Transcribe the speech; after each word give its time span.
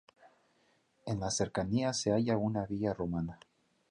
En 1.05 1.19
las 1.19 1.37
cercanías 1.37 2.01
se 2.01 2.09
halla 2.11 2.35
una 2.35 2.65
villa 2.65 2.91
romana. 2.91 3.37